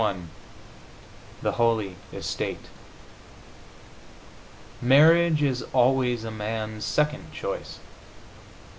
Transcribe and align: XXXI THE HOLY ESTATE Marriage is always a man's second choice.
XXXI 0.01 0.23
THE 1.43 1.51
HOLY 1.51 1.95
ESTATE 2.11 2.65
Marriage 4.81 5.43
is 5.43 5.61
always 5.73 6.23
a 6.23 6.31
man's 6.31 6.85
second 6.85 7.31
choice. 7.31 7.77